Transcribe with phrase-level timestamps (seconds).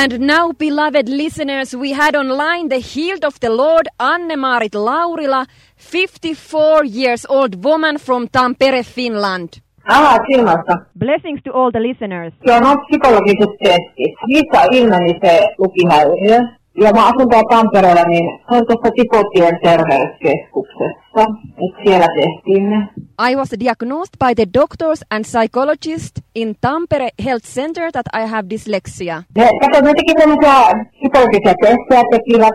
[0.00, 6.84] And now, beloved listeners, we had online the healed of the Lord, Anne-Marit Laurila, 54
[6.84, 9.48] years old woman from Tampere, Finland.
[9.88, 10.72] Aha, silmästä.
[10.98, 12.32] Blessings to all the listeners.
[12.46, 14.14] Joo, no psykologiset testit.
[14.26, 16.57] Niissä ilmeni se lukihäiriö.
[16.80, 21.22] Ja mä asun täällä Tampereella, niin se on tuossa Tipotien terveyskeskuksessa.
[21.64, 22.88] Et siellä tehtiin ne.
[23.30, 28.50] I was diagnosed by the doctors and psychologists in Tampere Health Center that I have
[28.50, 29.22] dyslexia.
[29.36, 30.54] Ne, kato, ne teki semmoisia
[30.92, 32.54] psykologisia testejä, tekivät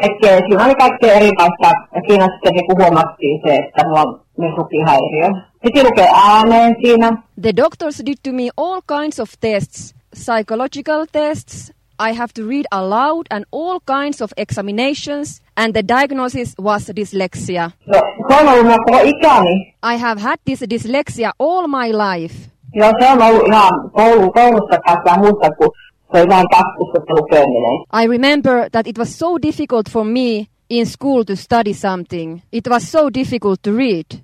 [0.00, 1.70] kaikkea, siinä oli kaikkea erilaista.
[1.94, 5.28] Ja siinä sitten niin huomattiin se, että mulla on myös lukihäiriö.
[5.62, 7.22] Piti lukea ääneen siinä.
[7.42, 11.75] The doctors did to me all kinds of tests, psychological tests.
[11.98, 17.72] I have to read aloud and all kinds of examinations, and the diagnosis was dyslexia.
[17.86, 19.74] No, se on ollut mulla koko ikäni.
[19.82, 22.34] I have had this dyslexia all my life.
[22.74, 25.70] Joo, se on ollut ihan koulu, koulusta päästä muista, kun
[26.12, 28.02] se oli vain taskussa se lukeminen.
[28.02, 32.42] I remember that it was so difficult for me in school to study something.
[32.52, 34.22] It was so difficult to read.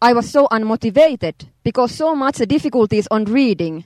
[0.00, 3.84] I was so unmotivated because so much difficulties on reading.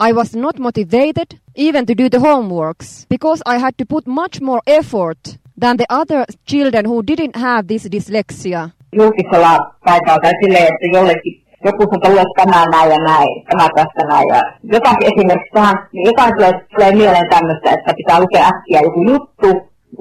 [0.00, 4.40] I was not motivated even to do the homeworks because I had to put much
[4.40, 8.70] more effort than the other children who didn't have this dyslexia.
[8.92, 14.02] Julkisella paikalla tai silleen, että jollekin joku että lue tämä näin ja näin, tämä tästä
[14.08, 14.28] näin.
[14.28, 19.02] Ja jotakin esimerkiksi tähän, niin jotain tulee, tulee mieleen tämmöistä, että pitää lukea äkkiä joku
[19.02, 19.48] juttu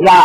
[0.05, 0.17] ja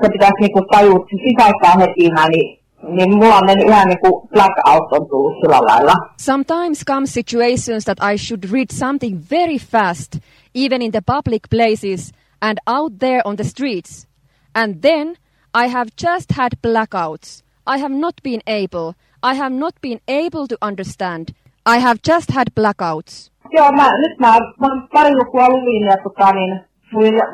[0.00, 5.08] se pitäisi niinku tajua sisäistää heti, niin niin mulla on mennyt ihan niinku blackout on
[5.08, 5.92] tullut sillä lailla.
[6.16, 10.16] Sometimes come situations that I should read something very fast,
[10.54, 14.06] even in the public places and out there on the streets.
[14.54, 15.16] And then
[15.64, 17.42] I have just had blackouts.
[17.66, 18.94] I have not been able.
[19.22, 21.28] I have not been able to understand.
[21.76, 23.32] I have just had blackouts.
[23.50, 26.60] Joo, mä, nyt mä, mä pari lukua luin ja tota niin,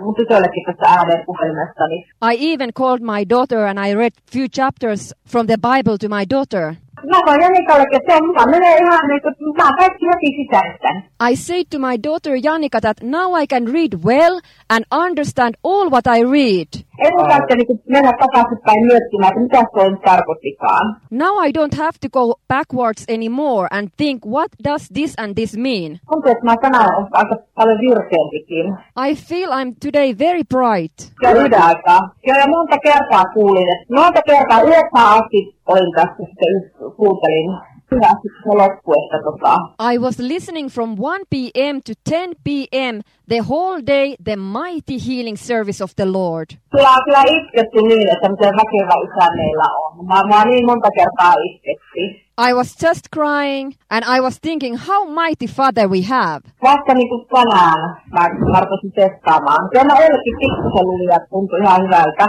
[0.00, 4.46] mun tytöllekin tästä ääneen puhelimesta, niin I even called my daughter and I read few
[4.48, 6.74] chapters from the Bible to my daughter.
[7.10, 11.04] Mä sanoin Janikallekin, että se on mukaan menee ihan niin kuin, mä kaikki heti sisäistän.
[11.30, 14.40] I said to my daughter Janika that now I can read well
[14.70, 16.68] and understand all what I read.
[17.04, 20.96] Ei mun tarvitse niin mennä takaisinpäin miettimään, että mitä se nyt tarkoittikaan.
[21.10, 25.56] Now I don't have to go backwards anymore and think what does this and this
[25.56, 25.90] mean.
[26.10, 28.66] Tuntuu, että mä tänään on aika paljon virkeämpikin.
[29.08, 30.96] I feel I'm today very bright.
[31.22, 32.00] Ja yhden aikaa.
[32.26, 37.50] Joo, ja monta kertaa kuulin, että monta kertaa yhdeksän asti olin tässä sitten yksi- kuuntelin.
[37.92, 39.52] Hyvä sitten se loppu, että tota,
[39.92, 41.00] I was listening from 1
[41.32, 41.76] p.m.
[41.88, 42.94] to 10 p.m.
[43.32, 46.46] the whole day the mighty healing service of the Lord.
[46.70, 50.06] Kyllä, kyllä isketty niin, että miten väkevä isä meillä on.
[50.06, 52.10] Mä, mä niin monta kertaa iskettiin.
[52.48, 56.40] I was just crying and I was thinking how mighty Father we have.
[56.62, 57.80] Vasta niin kuin tänään
[58.14, 58.22] mä,
[58.52, 59.68] mä rupesin testaamaan.
[59.72, 62.24] Kyllä eilenkin pikkusen luin ja tuntui ihan hyvältä.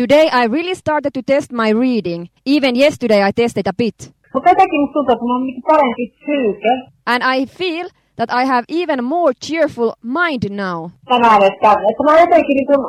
[0.00, 2.26] Today I really started to test my reading.
[2.46, 4.14] Even yesterday I tested a bit.
[4.34, 6.72] Mutta jotenkin tuntuu, että mulla on niin parempi psyyke
[7.06, 10.90] And I feel that I have even more cheerful mind now.
[11.08, 12.82] tänään, että, että mä oon jotenkin niin kuin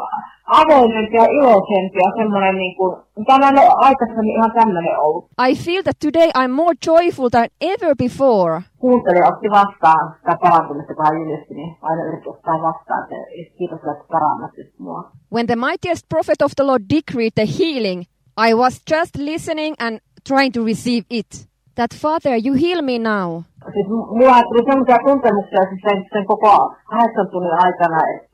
[0.45, 2.95] avoimempi ja iloisempi ja semmoinen niin kuin,
[3.27, 5.25] mä en ole aikaisemmin ihan tämmöinen ollut.
[5.49, 8.61] I feel that today I'm more joyful than ever before.
[8.79, 13.79] Kuuntelija otti vastaan sitä parantumista, kun hän julisti, niin aina yritti ottaa vastaan, että kiitos,
[13.79, 15.11] että parannat nyt mua.
[15.33, 18.01] When the mightiest prophet of the Lord decreed the healing,
[18.47, 21.47] I was just listening and trying to receive it.
[21.75, 23.43] That Father, you heal me now.
[23.73, 23.87] Siis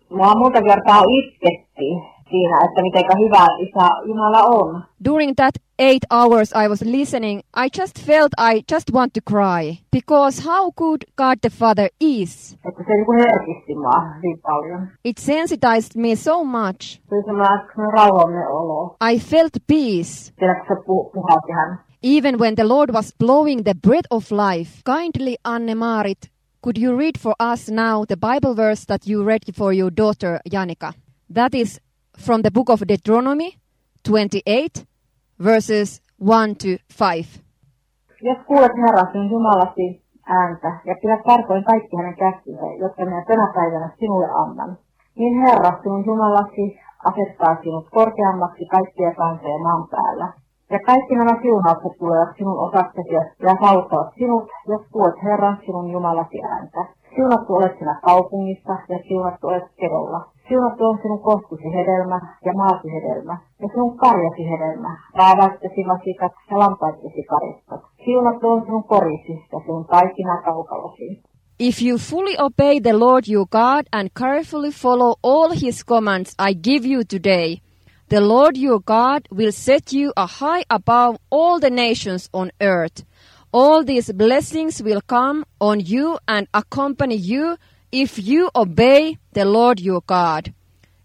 [0.09, 1.01] mulla monta kertaa
[2.31, 4.83] siinä, että miten hyvä isä Jumala on.
[5.05, 9.77] During that eight hours I was listening, I just felt I just want to cry.
[9.91, 12.57] Because how good God the Father is.
[12.67, 14.87] Että se niin herkisti mua hyvin paljon.
[15.05, 16.81] It sensitized me so much.
[17.09, 18.95] Se oli semmoinen semmoinen rauhallinen olo.
[19.13, 20.33] I felt peace.
[20.39, 21.79] Kun se pu- puhalti hän.
[22.03, 24.71] Even when the Lord was blowing the breath of life.
[24.85, 26.17] Kindly, Anne-Marit,
[26.63, 30.39] could you read for us now the Bible verse that you read for your daughter,
[30.51, 30.93] Janika?
[31.33, 31.79] That is
[32.21, 33.55] from the book of Deuteronomy
[34.03, 34.87] 28,
[35.39, 37.41] verses 1 to 5.
[38.21, 38.71] Jos kuulet
[39.11, 44.77] sinun Jumalasi ääntä ja pidät tarkoin kaikki hänen käskynsä, jotka minä tänä päivänä sinulle annan,
[45.15, 50.33] niin Herra sinun Jumalasi asettaa sinut korkeammaksi kaikkia kansoja maan päällä.
[50.69, 56.43] Ja kaikki nämä siunaukset tulevat sinun osaksesi ja saavuttavat sinut, jos kuulet Herran sinun Jumalasi
[56.43, 56.85] ääntä.
[57.15, 60.30] Siunattu olet sinä kaupungissa ja siunattu olet kedolla.
[60.49, 61.99] On sinun
[62.45, 63.37] ja ja
[63.69, 63.97] sinun
[65.87, 67.81] vasikat ja karistat.
[68.05, 71.21] Siunattu on sinun korisi ja sinun taikina kaukalosi.
[71.59, 76.55] If you fully obey the Lord your God and carefully follow all his commands I
[76.55, 77.61] give you today,
[78.09, 83.03] the Lord your God will set you a high above all the nations on earth.
[83.53, 87.57] All these blessings will come on you and accompany you
[87.91, 90.53] if you obey the Lord your God.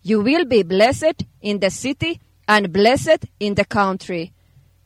[0.02, 4.32] You will be blessed in the city and blessed in the country.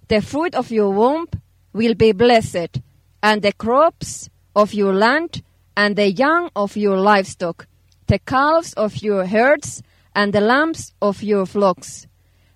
[0.08, 1.26] The fruit of your womb
[1.73, 2.81] will be blessed,
[3.23, 5.43] and the crops of your land
[5.76, 7.67] and the young of your livestock,
[8.06, 9.82] the calves of your herds
[10.14, 12.06] and the lambs of your flocks.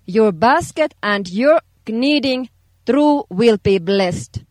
[0.05, 2.49] Your basket and your kneading
[2.85, 4.43] through will be blessed.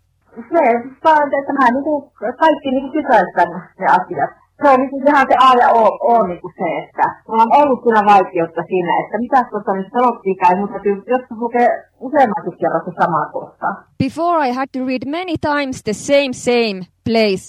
[4.62, 7.56] Se on niin ihan se A ja O, o niin kuin se, että mulla on
[7.60, 10.78] ollut kyllä vaikeutta siinä, että mitä tuossa nyt sanottiinkaan, mutta
[11.14, 11.68] joskus lukee
[12.00, 13.66] useammankin kerran se sama kohta.
[14.04, 16.78] Before I had to read many times the same same
[17.08, 17.44] place.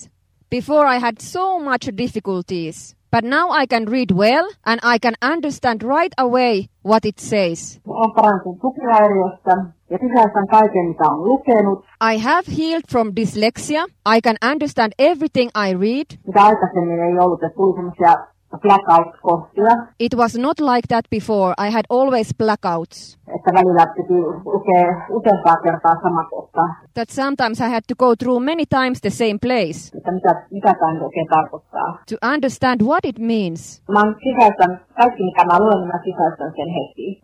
[0.49, 2.95] Before I had so much difficulties.
[3.11, 7.79] But now I can read well and I can understand right away what it says.
[7.87, 11.79] On parantunut tukihäiriöstä ja sisäistän kaiken, mitä on lukenut,
[12.13, 13.83] I have healed from dyslexia.
[14.15, 16.07] I can understand everything I read.
[16.27, 18.13] mitä aikaisemmin ei ollut, että tuli semmoisia
[18.61, 21.53] blackout-kohtia, It was not like that before.
[21.67, 23.17] I had always blackouts.
[23.35, 24.13] että välillä piti
[24.45, 26.61] lukea useampaa kertaa sama kohta,
[26.93, 30.73] That sometimes I had to go through many times the same place että mitä, mitä
[30.79, 31.89] tämä oikein tarkoittaa.
[32.09, 33.81] to understand what it means.
[33.95, 37.21] Mä sisäistän, kaikki mitä mä luen, niin mä sisäistän sen heti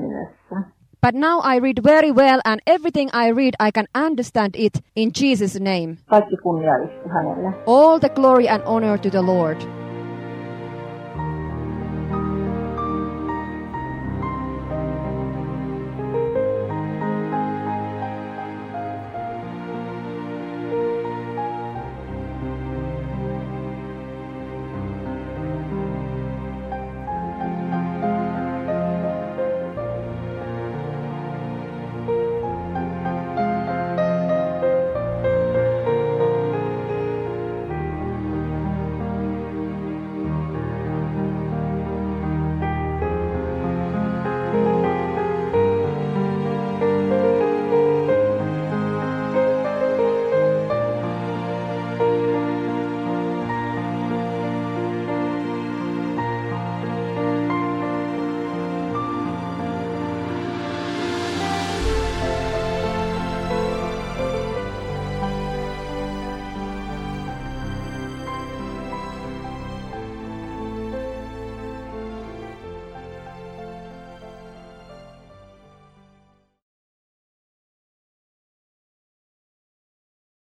[0.00, 0.81] nimessä.
[1.02, 5.10] But now I read very well, and everything I read, I can understand it in
[5.10, 5.96] Jesus' name.
[6.10, 7.52] Kaikki kunnia istuu hänelle.
[7.66, 9.56] All the glory and honor to the Lord.